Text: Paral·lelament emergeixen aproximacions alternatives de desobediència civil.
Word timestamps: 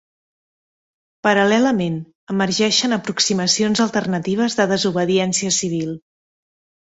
Paral·lelament 1.27 1.99
emergeixen 2.35 2.97
aproximacions 2.97 3.83
alternatives 3.85 4.59
de 4.61 4.67
desobediència 4.73 5.55
civil. 5.61 5.93